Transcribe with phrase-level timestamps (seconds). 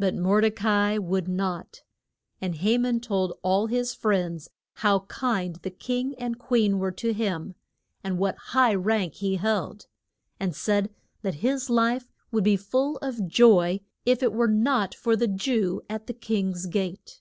[0.00, 1.82] But Mor de ca i would not.
[2.40, 4.48] And Ha man told all his friends
[4.82, 7.54] how kind the king and queen were to him,
[8.02, 9.86] and what high rank he held,
[10.40, 15.14] and said that his life would be full of joy if it were not for
[15.14, 17.20] the Jew at the king's gate.